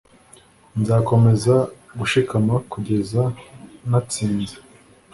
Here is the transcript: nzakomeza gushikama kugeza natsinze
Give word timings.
nzakomeza 0.79 1.55
gushikama 1.99 2.55
kugeza 2.71 3.21
natsinze 3.89 4.55